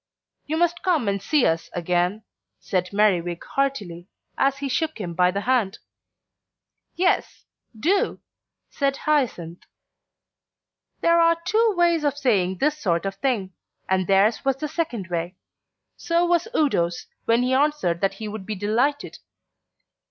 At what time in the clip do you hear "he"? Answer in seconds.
4.57-4.67, 17.43-17.53, 18.15-18.27